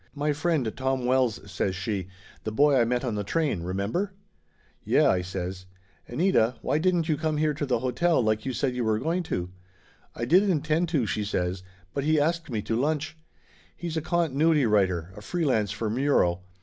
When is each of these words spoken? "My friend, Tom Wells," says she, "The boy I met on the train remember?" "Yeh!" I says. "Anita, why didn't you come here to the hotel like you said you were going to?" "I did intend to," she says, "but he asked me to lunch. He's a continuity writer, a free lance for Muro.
"My 0.15 0.33
friend, 0.33 0.73
Tom 0.75 1.05
Wells," 1.05 1.39
says 1.45 1.75
she, 1.75 2.07
"The 2.43 2.51
boy 2.51 2.75
I 2.75 2.85
met 2.85 3.03
on 3.05 3.13
the 3.13 3.23
train 3.23 3.61
remember?" 3.61 4.13
"Yeh!" 4.83 5.05
I 5.07 5.21
says. 5.21 5.67
"Anita, 6.07 6.55
why 6.63 6.79
didn't 6.79 7.07
you 7.07 7.15
come 7.17 7.37
here 7.37 7.53
to 7.53 7.67
the 7.67 7.77
hotel 7.77 8.19
like 8.19 8.43
you 8.43 8.51
said 8.51 8.73
you 8.75 8.83
were 8.83 8.97
going 8.97 9.21
to?" 9.21 9.51
"I 10.15 10.25
did 10.25 10.49
intend 10.49 10.89
to," 10.89 11.05
she 11.05 11.23
says, 11.23 11.61
"but 11.93 12.03
he 12.03 12.19
asked 12.19 12.49
me 12.49 12.63
to 12.63 12.75
lunch. 12.75 13.15
He's 13.77 13.95
a 13.95 14.01
continuity 14.01 14.65
writer, 14.65 15.13
a 15.15 15.21
free 15.21 15.45
lance 15.45 15.69
for 15.69 15.87
Muro. 15.87 16.39